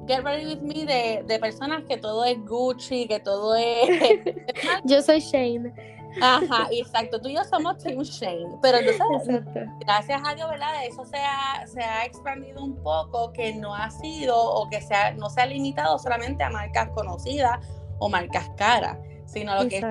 Get 0.08 0.22
Ready 0.22 0.46
With 0.46 0.62
Me 0.62 0.86
de, 0.86 1.24
de 1.26 1.40
personas 1.40 1.84
que 1.88 1.98
todo 1.98 2.26
es 2.26 2.38
Gucci, 2.46 3.08
que 3.08 3.20
todo 3.20 3.56
es... 3.56 4.20
yo 4.86 5.02
soy 5.02 5.20
Shane. 5.20 5.74
Ajá, 6.22 6.68
exacto. 6.72 7.20
Tú 7.22 7.30
y 7.30 7.36
yo 7.36 7.44
somos 7.44 7.78
Team 7.78 8.02
Shane. 8.02 8.58
Pero 8.62 8.80
entonces, 8.80 9.42
gracias 9.80 10.22
a 10.26 10.36
Dios, 10.36 10.50
¿verdad? 10.50 10.86
Eso 10.86 11.06
se 11.06 11.18
ha, 11.18 11.66
se 11.68 11.82
ha 11.82 12.06
expandido 12.06 12.64
un 12.64 12.76
poco, 12.82 13.32
que 13.32 13.54
no 13.54 13.76
ha 13.76 13.90
sido 13.92 14.36
o 14.36 14.70
que 14.70 14.82
sea, 14.82 15.14
no 15.14 15.30
se 15.30 15.42
ha 15.42 15.46
limitado 15.46 16.00
solamente 16.00 16.44
a 16.44 16.50
marcas 16.50 16.90
conocidas 16.90 17.60
o 18.00 18.10
marcas 18.10 18.50
caras, 18.58 18.98
sino 19.32 19.56
lo 19.56 19.70
que 19.70 19.78
es 19.78 19.84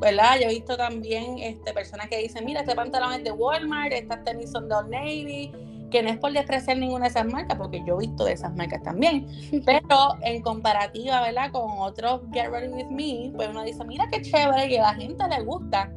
¿verdad? 0.00 0.38
Yo 0.40 0.48
he 0.48 0.54
visto 0.54 0.76
también 0.76 1.38
este, 1.38 1.72
personas 1.72 2.08
que 2.08 2.18
dicen, 2.18 2.44
mira, 2.44 2.60
este 2.60 2.74
pantalón 2.74 3.12
es 3.12 3.24
de 3.24 3.32
Walmart, 3.32 3.92
estas 3.92 4.24
tenis 4.24 4.50
son 4.50 4.68
de 4.68 4.74
Old 4.74 4.90
Navy 4.90 5.52
que 5.90 6.02
no 6.02 6.08
es 6.08 6.18
por 6.18 6.32
despreciar 6.32 6.78
ninguna 6.78 7.04
de 7.04 7.10
esas 7.10 7.26
marcas, 7.26 7.58
porque 7.58 7.82
yo 7.84 7.96
he 7.96 8.06
visto 8.06 8.24
de 8.24 8.32
esas 8.32 8.54
marcas 8.56 8.82
también, 8.82 9.26
pero 9.66 10.16
en 10.22 10.40
comparativa, 10.40 11.20
¿verdad? 11.22 11.50
Con 11.52 11.68
otros 11.78 12.22
Get 12.32 12.48
Ready 12.48 12.68
With 12.68 12.90
Me, 12.90 13.32
pues 13.34 13.48
uno 13.48 13.64
dice, 13.64 13.84
mira 13.84 14.06
qué 14.10 14.22
chévere, 14.22 14.68
que 14.68 14.78
a 14.78 14.82
la 14.82 14.94
gente 14.94 15.24
le 15.28 15.42
gusta. 15.42 15.92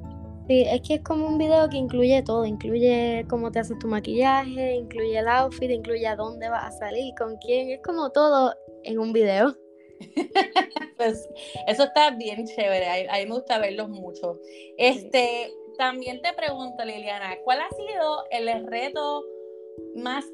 Sí, 0.47 0.65
es 0.67 0.81
que 0.81 0.95
es 0.95 1.01
como 1.03 1.27
un 1.27 1.37
video 1.37 1.69
que 1.69 1.77
incluye 1.77 2.21
todo, 2.21 2.45
incluye 2.45 3.25
cómo 3.29 3.49
te 3.49 3.59
haces 3.59 3.79
tu 3.79 3.87
maquillaje, 3.87 4.75
incluye 4.75 5.17
el 5.17 5.27
outfit, 5.27 5.71
incluye 5.71 6.05
a 6.05 6.17
dónde 6.17 6.49
vas 6.49 6.65
a 6.65 6.71
salir, 6.71 7.13
con 7.17 7.37
quién, 7.37 7.69
es 7.69 7.79
como 7.81 8.09
todo 8.09 8.53
en 8.83 8.99
un 8.99 9.13
video. 9.13 9.55
pues 10.97 11.29
eso 11.67 11.83
está 11.83 12.11
bien 12.11 12.45
chévere, 12.45 13.09
a, 13.09 13.17
mí 13.17 13.25
me 13.25 13.35
gusta 13.35 13.59
verlos 13.59 13.89
mucho. 13.89 14.39
Este, 14.77 15.51
también 15.77 16.21
te 16.21 16.33
pregunto, 16.33 16.83
Liliana, 16.85 17.37
¿cuál 17.43 17.59
ha 17.61 17.69
sido 17.69 18.25
el 18.31 18.67
reto 18.67 19.23
más 19.95 20.25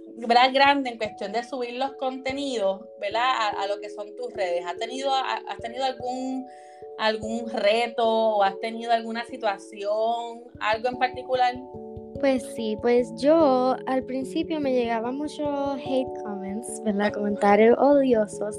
grande 0.54 0.92
en 0.92 0.98
cuestión 0.98 1.32
de 1.32 1.44
subir 1.44 1.74
los 1.76 1.94
contenidos, 1.94 2.82
¿verdad? 3.00 3.54
A, 3.58 3.68
lo 3.68 3.80
que 3.80 3.90
son 3.90 4.16
tus 4.16 4.34
redes. 4.34 4.66
¿Has 4.66 4.78
tenido, 4.78 5.12
has 5.14 5.58
tenido 5.60 5.86
algún, 5.86 6.46
algún 6.98 7.50
reto 7.50 8.06
o 8.06 8.44
has 8.44 8.60
tenido 8.60 8.92
alguna 8.92 9.26
situación, 9.26 10.44
algo 10.60 10.90
en 10.90 10.98
particular? 10.98 11.56
Pues 12.20 12.44
sí, 12.54 12.78
pues 12.82 13.14
yo 13.18 13.78
al 13.88 14.04
principio 14.04 14.60
me 14.60 14.74
llegaba 14.74 15.12
mucho 15.12 15.74
hate 15.74 16.22
comments, 16.24 16.39
¿verdad? 16.84 17.12
Comentarios 17.14 17.78
odiosos. 17.78 18.58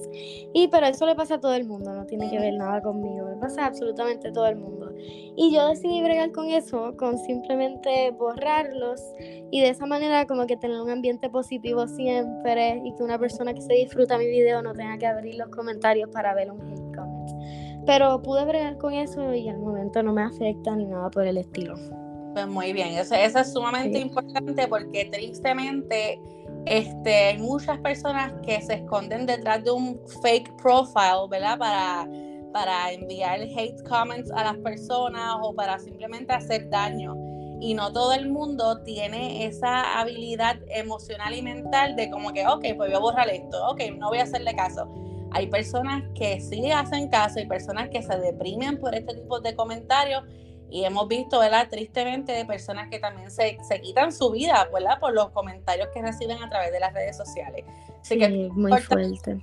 Y 0.53 0.69
pero 0.69 0.87
eso 0.87 1.07
le 1.07 1.15
pasa 1.15 1.37
a 1.37 1.41
todo 1.41 1.55
el 1.55 1.67
mundo, 1.67 1.93
no 1.95 2.07
tiene 2.07 2.31
que 2.31 2.39
ver 2.39 2.55
nada 2.55 2.81
conmigo, 2.81 3.29
le 3.29 3.37
pasa 3.37 3.65
a 3.65 3.67
absolutamente 3.67 4.33
todo 4.33 4.47
el 4.47 4.57
mundo. 4.57 4.93
Y 5.37 5.53
yo 5.55 5.69
decidí 5.69 6.03
bregar 6.03 6.33
con 6.33 6.49
eso, 6.49 6.95
con 6.97 7.19
simplemente 7.19 8.11
borrarlos 8.13 9.01
y 9.51 9.61
de 9.61 9.69
esa 9.69 9.87
manera 9.87 10.27
como 10.27 10.47
que 10.47 10.57
tener 10.57 10.81
un 10.81 10.91
ambiente 10.91 11.31
positivo 11.31 11.87
siempre 11.87 12.83
y 12.85 12.95
que 12.95 13.03
una 13.03 13.19
persona 13.19 13.55
que 13.55 13.63
se 13.63 13.75
disfruta 13.75 14.19
mi 14.19 14.27
video 14.27 14.63
no 14.63 14.73
tenga 14.73 14.99
que 14.99 15.07
abrir 15.07 15.37
los 15.37 15.49
comentarios 15.49 16.11
para 16.11 16.35
ver 16.35 16.51
un 16.51 16.61
hate 16.61 16.97
comment. 16.97 17.31
Pero 17.87 18.21
pude 18.23 18.45
bregar 18.45 18.77
con 18.79 18.93
eso 18.93 19.35
y 19.35 19.49
al 19.49 19.59
momento 19.59 20.03
no 20.03 20.13
me 20.13 20.23
afecta 20.23 20.77
ni 20.77 20.87
nada 20.87 21.11
por 21.11 21.27
el 21.27 21.39
estilo. 21.39 21.75
Pues 22.35 22.47
muy 22.47 22.73
bien, 22.73 22.89
eso, 22.95 23.15
es 23.15 23.53
sumamente 23.53 23.99
importante 23.99 24.69
porque 24.69 25.07
tristemente 25.07 26.21
este, 26.67 27.15
hay 27.29 27.39
muchas 27.39 27.79
personas 27.79 28.33
que 28.45 28.61
se 28.61 28.75
esconden 28.75 29.27
detrás 29.27 29.65
de 29.65 29.71
un 29.71 30.01
fake 30.23 30.57
profile, 30.57 31.27
¿verdad? 31.29 31.59
Para, 31.59 32.09
para 32.53 32.93
enviar 32.93 33.41
hate 33.41 33.83
comments 33.89 34.31
a 34.33 34.45
las 34.45 34.57
personas 34.59 35.37
o 35.43 35.55
para 35.55 35.79
simplemente 35.79 36.33
hacer 36.33 36.69
daño. 36.71 37.15
Y 37.61 37.75
no 37.75 37.93
todo 37.93 38.13
el 38.15 38.31
mundo 38.31 38.83
tiene 38.83 39.45
esa 39.45 40.01
habilidad 40.01 40.57
emocional 40.69 41.35
y 41.35 41.43
mental 41.43 41.95
de 41.95 42.11
como 42.11 42.33
que, 42.33 42.47
ok, 42.47 42.65
pues 42.77 42.91
voy 42.91 42.95
a 42.95 42.99
borrar 42.99 43.29
esto, 43.29 43.69
ok, 43.69 43.83
no 43.99 44.09
voy 44.09 44.19
a 44.19 44.23
hacerle 44.23 44.55
caso. 44.55 44.89
Hay 45.33 45.47
personas 45.47 46.03
que 46.15 46.41
sí 46.41 46.71
hacen 46.73 47.09
caso, 47.09 47.39
hay 47.39 47.47
personas 47.47 47.91
que 47.91 48.03
se 48.03 48.17
deprimen 48.19 48.79
por 48.79 48.95
este 48.95 49.15
tipo 49.15 49.41
de 49.41 49.55
comentarios 49.55 50.25
y 50.71 50.85
hemos 50.85 51.09
visto, 51.09 51.41
¿verdad? 51.41 51.69
Tristemente, 51.69 52.33
de 52.33 52.45
personas 52.45 52.89
que 52.89 52.99
también 52.99 53.31
se, 53.31 53.59
se, 53.67 53.81
quitan 53.81 54.13
su 54.13 54.31
vida, 54.31 54.69
¿verdad? 54.73 55.01
Por 55.01 55.13
los 55.13 55.31
comentarios 55.31 55.89
que 55.93 56.03
reciben 56.03 56.43
a 56.43 56.49
través 56.49 56.73
de 56.73 56.81
las 56.81 56.93
redes 56.93 57.17
sociales. 57.17 57.65
Así 58.01 58.19
que 58.19 58.29
muy 58.29 58.73
fuerte. 58.81 59.39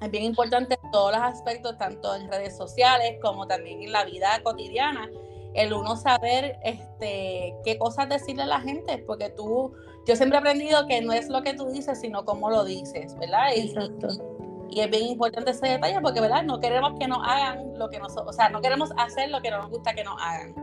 Es 0.00 0.10
bien 0.10 0.24
importante 0.24 0.78
en 0.82 0.90
todos 0.90 1.12
los 1.12 1.20
aspectos, 1.20 1.78
tanto 1.78 2.14
en 2.14 2.30
redes 2.30 2.56
sociales 2.56 3.18
como 3.22 3.46
también 3.46 3.82
en 3.82 3.92
la 3.92 4.04
vida 4.04 4.40
cotidiana, 4.42 5.10
el 5.54 5.72
uno 5.72 5.96
saber 5.96 6.58
este, 6.64 7.54
qué 7.64 7.78
cosas 7.78 8.08
decirle 8.08 8.42
a 8.42 8.46
la 8.46 8.60
gente, 8.60 8.98
porque 9.06 9.30
tú, 9.30 9.72
yo 10.06 10.16
siempre 10.16 10.36
he 10.36 10.40
aprendido 10.40 10.86
que 10.86 11.00
no 11.00 11.12
es 11.12 11.28
lo 11.28 11.42
que 11.42 11.54
tú 11.54 11.70
dices, 11.70 12.00
sino 12.00 12.24
cómo 12.26 12.50
lo 12.50 12.64
dices, 12.64 13.16
¿verdad? 13.18 13.48
Exacto. 13.54 14.35
Y 14.70 14.80
es 14.80 14.90
bien 14.90 15.06
importante 15.06 15.50
ese 15.50 15.66
detalle 15.66 16.00
porque, 16.00 16.20
¿verdad? 16.20 16.42
No 16.42 16.60
queremos 16.60 16.92
que 16.98 17.08
nos 17.08 17.18
hagan 17.26 17.78
lo 17.78 17.88
que 17.88 17.98
nosotros, 17.98 18.28
o 18.28 18.32
sea, 18.32 18.48
no 18.48 18.60
queremos 18.60 18.92
hacer 18.96 19.30
lo 19.30 19.40
que 19.40 19.50
no 19.50 19.58
nos 19.58 19.70
gusta 19.70 19.94
que 19.94 20.04
nos 20.04 20.20
hagan. 20.20 20.54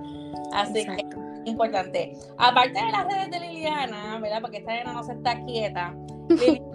Así 0.54 0.86
que 0.86 1.06
es 1.46 1.50
importante. 1.50 2.14
Aparte 2.38 2.84
de 2.84 2.92
las 2.92 3.06
redes 3.06 3.32
de 3.32 3.40
Liliana, 3.40 4.20
¿verdad? 4.20 4.42
Porque 4.42 4.58
esta 4.58 4.74
nena 4.74 4.94
no 4.94 5.04
se 5.04 5.14
está 5.14 5.44
quieta. 5.46 5.96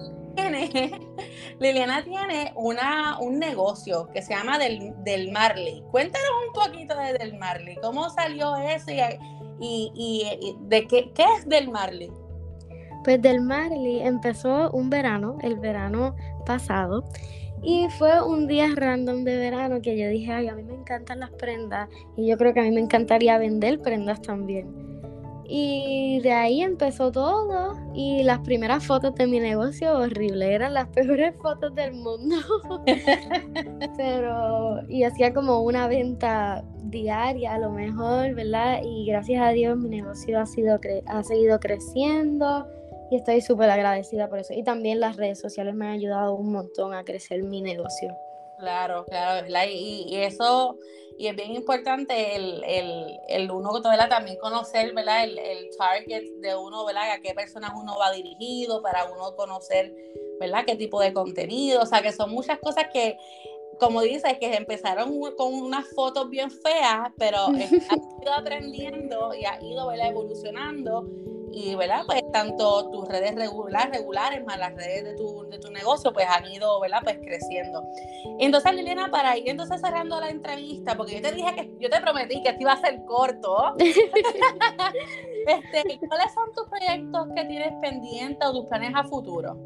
Liliana 1.58 2.04
tiene, 2.04 2.52
una, 2.54 3.18
un 3.20 3.38
negocio 3.38 4.08
que 4.12 4.22
se 4.22 4.34
llama 4.34 4.58
Del, 4.58 4.94
del 5.04 5.32
Marley. 5.32 5.82
Cuéntanos 5.90 6.28
un 6.46 6.52
poquito 6.52 6.96
de 6.96 7.14
Del 7.14 7.36
Marley. 7.38 7.76
¿Cómo 7.82 8.08
salió 8.10 8.56
eso 8.56 8.90
y, 9.60 9.90
y, 9.94 10.56
de 10.60 10.86
qué, 10.86 11.12
qué 11.12 11.24
es 11.36 11.48
Del 11.48 11.70
Marley? 11.70 12.10
Pues 13.08 13.22
Del 13.22 13.40
Marley 13.40 14.00
empezó 14.02 14.70
un 14.72 14.90
verano, 14.90 15.38
el 15.40 15.58
verano 15.58 16.14
pasado. 16.44 17.04
Y 17.62 17.86
fue 17.96 18.22
un 18.22 18.46
día 18.46 18.68
random 18.76 19.24
de 19.24 19.38
verano 19.38 19.80
que 19.80 19.98
yo 19.98 20.10
dije, 20.10 20.30
ay, 20.30 20.48
a 20.48 20.54
mí 20.54 20.62
me 20.62 20.74
encantan 20.74 21.20
las 21.20 21.30
prendas 21.30 21.88
y 22.18 22.26
yo 22.26 22.36
creo 22.36 22.52
que 22.52 22.60
a 22.60 22.64
mí 22.64 22.70
me 22.70 22.82
encantaría 22.82 23.38
vender 23.38 23.80
prendas 23.80 24.20
también. 24.20 24.68
Y 25.46 26.20
de 26.20 26.32
ahí 26.32 26.60
empezó 26.60 27.10
todo 27.10 27.78
y 27.94 28.24
las 28.24 28.40
primeras 28.40 28.86
fotos 28.86 29.14
de 29.14 29.26
mi 29.26 29.40
negocio 29.40 29.90
horrible, 29.96 30.52
eran 30.52 30.74
las 30.74 30.88
peores 30.94 31.34
fotos 31.36 31.74
del 31.74 31.94
mundo. 31.94 32.36
Pero, 33.96 34.86
y 34.86 35.04
hacía 35.04 35.32
como 35.32 35.62
una 35.62 35.88
venta 35.88 36.62
diaria 36.82 37.54
a 37.54 37.58
lo 37.58 37.70
mejor, 37.70 38.34
¿verdad? 38.34 38.82
Y 38.84 39.06
gracias 39.06 39.42
a 39.42 39.48
Dios 39.52 39.78
mi 39.78 39.88
negocio 39.88 40.38
ha, 40.38 40.44
sido 40.44 40.78
ha 41.06 41.22
seguido 41.22 41.58
creciendo 41.58 42.66
y 43.10 43.16
estoy 43.16 43.40
súper 43.40 43.70
agradecida 43.70 44.28
por 44.28 44.38
eso. 44.38 44.52
Y 44.54 44.62
también 44.62 45.00
las 45.00 45.16
redes 45.16 45.40
sociales 45.40 45.74
me 45.74 45.86
han 45.86 45.92
ayudado 45.92 46.34
un 46.34 46.52
montón 46.52 46.94
a 46.94 47.04
crecer 47.04 47.42
mi 47.42 47.62
negocio. 47.62 48.16
Claro, 48.58 49.04
claro, 49.04 49.46
y, 49.70 50.04
y, 50.08 50.16
eso, 50.16 50.76
y 51.16 51.28
es 51.28 51.36
bien 51.36 51.52
importante 51.54 52.34
el, 52.34 52.64
el, 52.64 53.20
el 53.28 53.50
uno 53.52 53.80
también 53.80 54.36
conocer, 54.38 54.92
¿verdad? 54.94 55.22
El, 55.22 55.38
el, 55.38 55.68
target 55.78 56.24
de 56.40 56.56
uno, 56.56 56.84
¿verdad? 56.84 57.12
A 57.12 57.20
qué 57.20 57.34
personas 57.34 57.70
uno 57.80 57.96
va 57.96 58.10
dirigido, 58.10 58.82
para 58.82 59.04
uno 59.04 59.36
conocer, 59.36 59.94
¿verdad? 60.40 60.64
Qué 60.66 60.74
tipo 60.74 61.00
de 61.00 61.12
contenido, 61.12 61.82
o 61.82 61.86
sea, 61.86 62.02
que 62.02 62.10
son 62.10 62.30
muchas 62.30 62.58
cosas 62.58 62.86
que 62.92 63.16
como 63.78 64.02
dices, 64.02 64.38
que 64.40 64.56
empezaron 64.56 65.20
con 65.36 65.54
unas 65.54 65.86
fotos 65.94 66.28
bien 66.28 66.50
feas, 66.50 67.12
pero 67.16 67.38
has 67.46 68.22
ido 68.22 68.32
aprendiendo 68.36 69.32
y 69.34 69.44
has 69.44 69.62
ido 69.62 69.92
evolucionando 69.92 71.08
y 71.52 71.74
verdad 71.74 72.02
pues 72.06 72.22
tanto 72.32 72.90
tus 72.90 73.08
redes 73.08 73.34
regular, 73.34 73.90
regulares 73.90 74.44
más 74.44 74.58
las 74.58 74.74
redes 74.74 75.04
de 75.04 75.14
tu, 75.14 75.48
de 75.48 75.58
tu 75.58 75.70
negocio 75.70 76.12
pues 76.12 76.26
han 76.28 76.46
ido 76.50 76.80
verdad 76.80 77.00
pues 77.02 77.18
creciendo. 77.18 77.82
Entonces 78.38 78.74
Liliana 78.74 79.10
para 79.10 79.36
ir 79.36 79.48
entonces 79.48 79.80
cerrando 79.80 80.20
la 80.20 80.30
entrevista 80.30 80.96
porque 80.96 81.16
yo 81.16 81.22
te 81.22 81.32
dije 81.32 81.54
que 81.54 81.70
yo 81.78 81.90
te 81.90 82.00
prometí 82.00 82.42
que 82.42 82.50
esto 82.50 82.62
iba 82.62 82.72
a 82.72 82.80
ser 82.80 83.04
corto. 83.04 83.74
Este, 85.48 85.98
¿cuáles 86.06 86.34
son 86.34 86.52
tus 86.52 86.68
proyectos 86.68 87.28
que 87.34 87.42
tienes 87.46 87.72
pendientes 87.80 88.46
o 88.46 88.52
tus 88.52 88.66
planes 88.66 88.92
a 88.94 89.02
futuro? 89.04 89.56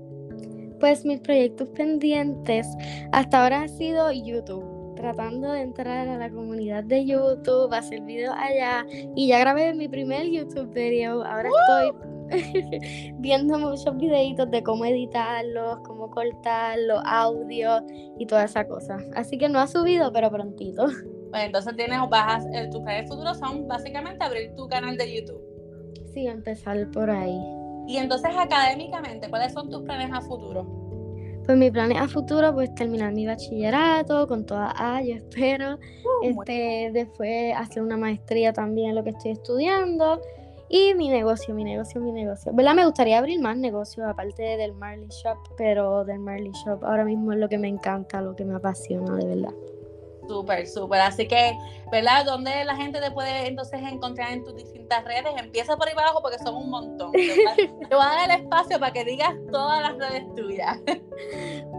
Pues 0.79 1.05
mis 1.05 1.19
proyectos 1.19 1.67
pendientes 1.71 2.69
hasta 3.11 3.43
ahora 3.43 3.63
ha 3.63 3.69
sido 3.69 4.13
YouTube 4.13 4.72
tratando 4.95 5.53
de 5.53 5.63
entrar 5.63 6.09
a 6.09 6.17
la 6.17 6.31
comunidad 6.31 6.85
de 6.85 7.05
YouTube, 7.05 7.73
hacer 7.73 8.01
videos 8.03 8.35
allá 8.37 8.87
y 9.15 9.29
ya 9.29 9.39
grabé 9.39 9.75
mi 9.75 9.89
primer 9.89 10.27
YouTube 10.29 10.73
video. 10.73 11.25
Ahora 11.25 11.49
estoy 11.49 11.93
viendo 13.19 13.59
muchos 13.59 13.97
videitos 13.97 14.51
de 14.51 14.63
cómo 14.63 14.85
editarlos, 14.85 15.81
cómo 15.81 16.11
cortarlos, 16.11 17.03
audio 17.05 17.85
y 18.19 18.27
toda 18.27 18.45
esa 18.45 18.67
cosa. 18.67 18.99
Así 19.15 19.39
que 19.39 19.49
no 19.49 19.59
ha 19.59 19.67
subido, 19.67 20.13
pero 20.13 20.31
prontito. 20.31 20.87
Pues 21.33 21.45
entonces 21.45 21.75
tienes 21.77 21.99
bajas, 22.11 22.45
eh, 22.53 22.69
tus 22.71 22.83
planes 22.83 23.09
futuros 23.09 23.39
son 23.39 23.67
básicamente 23.67 24.23
abrir 24.23 24.55
tu 24.55 24.69
canal 24.69 24.99
de 24.99 25.17
YouTube. 25.17 25.41
Sí, 26.13 26.27
empezar 26.27 26.91
por 26.91 27.09
ahí. 27.09 27.41
Y 27.87 27.97
entonces 27.97 28.31
académicamente, 28.37 29.31
¿cuáles 29.31 29.55
son 29.55 29.71
tus 29.71 29.81
planes 29.81 30.11
a 30.13 30.21
futuro? 30.21 30.82
Pues 31.45 31.59
mi 31.59 31.71
plan 31.71 31.93
a 31.93 32.07
futuro, 32.07 32.55
pues 32.55 32.73
terminar 32.75 33.13
mi 33.13 33.27
bachillerato 33.27 34.29
con 34.29 34.47
toda 34.47 34.73
A, 34.77 35.03
yo 35.03 35.15
espero. 35.17 35.75
Uh, 35.75 36.41
este, 36.41 36.91
después 36.93 37.55
hacer 37.57 37.83
una 37.83 37.97
maestría 37.97 38.53
también 38.53 38.91
en 38.91 38.95
lo 38.97 39.05
que 39.05 39.11
estoy 39.11 39.33
estudiando. 39.33 40.21
Y 40.69 40.95
mi 40.95 41.09
negocio, 41.09 41.55
mi 41.55 41.65
negocio, 41.65 42.01
mi 42.01 42.13
negocio. 42.13 42.53
¿Verdad? 42.55 42.75
Me 42.75 42.87
gustaría 42.87 43.19
abrir 43.19 43.41
más 43.41 43.59
negocios 43.59 44.07
aparte 44.09 44.43
del 44.43 44.73
Marley 44.73 45.09
Shop, 45.09 45.37
pero 45.59 46.05
del 46.05 46.21
Marley 46.21 46.53
Shop 46.65 46.83
ahora 46.85 47.05
mismo 47.05 47.33
es 47.33 47.39
lo 47.39 47.49
que 47.49 47.59
me 47.59 47.69
encanta, 47.69 48.23
lo 48.23 48.35
que 48.35 48.45
me 48.45 48.55
apasiona 48.55 49.17
de 49.17 49.27
verdad. 49.27 49.53
Súper, 50.29 50.67
súper. 50.67 51.01
Así 51.01 51.27
que, 51.27 51.57
¿verdad? 51.91 52.25
¿Dónde 52.25 52.65
la 52.65 52.77
gente 52.77 53.01
te 53.01 53.11
puede 53.11 53.49
entonces 53.49 53.81
encontrar 53.83 54.33
en 54.33 54.45
tus 54.45 54.55
distintas 54.55 55.05
redes? 55.05 55.33
Empieza 55.37 55.77
por 55.77 55.89
ahí 55.89 55.95
abajo 55.95 56.21
porque 56.23 56.39
son 56.39 56.55
un 56.55 56.71
montón. 56.71 57.13
Te 57.13 57.27
voy 57.91 58.01
a 58.01 58.27
dar 58.27 58.31
el 58.31 58.43
espacio 58.43 58.79
para 58.79 58.93
que 58.93 59.05
digas 59.05 59.35
todas 59.51 59.83
las 59.83 59.99
redes 59.99 60.35
tuyas. 60.35 60.79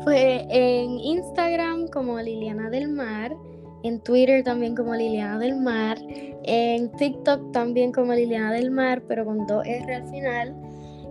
Pues 0.03 0.43
en 0.49 0.99
Instagram 0.99 1.87
como 1.87 2.19
Liliana 2.19 2.69
del 2.69 2.89
Mar, 2.89 3.35
en 3.83 4.01
Twitter 4.01 4.43
también 4.43 4.75
como 4.75 4.93
Liliana 4.93 5.39
del 5.39 5.55
Mar, 5.55 5.97
en 6.43 6.91
TikTok 6.93 7.51
también 7.51 7.91
como 7.91 8.13
Liliana 8.13 8.51
del 8.51 8.71
Mar, 8.71 9.01
pero 9.07 9.25
con 9.25 9.45
dos 9.47 9.65
R 9.65 9.95
al 9.95 10.09
final. 10.09 10.55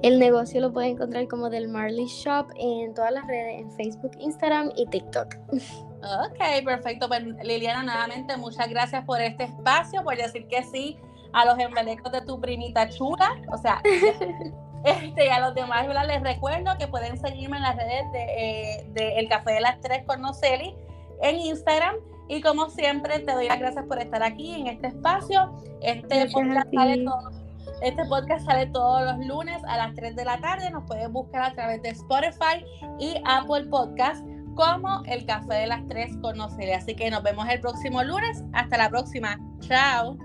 El 0.02 0.18
negocio 0.18 0.60
lo 0.60 0.72
puedes 0.72 0.90
encontrar 0.90 1.28
como 1.28 1.48
del 1.48 1.68
Marley 1.68 2.06
Shop 2.06 2.48
en 2.56 2.92
todas 2.92 3.12
las 3.12 3.24
redes, 3.26 3.60
en 3.60 3.70
Facebook, 3.72 4.10
Instagram 4.18 4.72
y 4.76 4.86
TikTok. 4.86 5.36
Ok, 6.02 6.64
perfecto. 6.64 7.08
Pues 7.08 7.22
Liliana, 7.42 7.82
nuevamente 7.82 8.36
muchas 8.36 8.68
gracias 8.68 9.04
por 9.04 9.20
este 9.20 9.44
espacio, 9.44 10.02
por 10.02 10.16
decir 10.16 10.46
que 10.48 10.62
sí 10.64 10.98
a 11.32 11.44
los 11.44 11.58
embelecos 11.58 12.10
de 12.12 12.22
tu 12.22 12.40
primita 12.40 12.88
chula. 12.88 13.40
O 13.52 13.56
sea, 13.56 13.80
este, 14.84 15.26
y 15.26 15.28
a 15.28 15.40
los 15.40 15.54
demás 15.54 15.86
les 16.06 16.22
recuerdo 16.22 16.76
que 16.78 16.88
pueden 16.88 17.18
seguirme 17.18 17.56
en 17.56 17.62
las 17.62 17.76
redes 17.76 18.12
de, 18.12 18.84
eh, 18.96 19.18
El 19.18 19.28
Café 19.28 19.52
de 19.52 19.60
las 19.60 19.80
Tres 19.80 20.02
con 20.06 20.20
Noceli 20.20 20.74
en 21.22 21.36
Instagram. 21.36 21.96
Y 22.28 22.40
como 22.40 22.70
siempre, 22.70 23.18
te 23.20 23.32
doy 23.32 23.48
las 23.48 23.58
gracias 23.58 23.84
por 23.86 24.00
estar 24.00 24.22
aquí 24.22 24.54
en 24.54 24.66
este 24.66 24.88
espacio. 24.88 25.52
Este 25.82 26.28
podcast 26.30 26.72
sale 26.72 27.04
este 27.82 28.04
podcast 28.04 28.44
sale 28.44 28.66
todos 28.66 29.02
los 29.02 29.26
lunes 29.26 29.60
a 29.66 29.76
las 29.76 29.94
3 29.94 30.14
de 30.14 30.24
la 30.24 30.40
tarde. 30.40 30.70
Nos 30.70 30.84
puedes 30.84 31.10
buscar 31.10 31.42
a 31.42 31.52
través 31.52 31.82
de 31.82 31.90
Spotify 31.90 32.64
y 33.00 33.20
Apple 33.24 33.64
Podcast 33.64 34.24
como 34.54 35.02
el 35.06 35.24
café 35.26 35.54
de 35.54 35.66
las 35.66 35.86
tres 35.86 36.16
con 36.20 36.40
Así 36.40 36.94
que 36.94 37.10
nos 37.10 37.22
vemos 37.22 37.48
el 37.48 37.60
próximo 37.60 38.02
lunes. 38.02 38.44
Hasta 38.52 38.78
la 38.78 38.88
próxima. 38.90 39.38
Chao. 39.60 40.16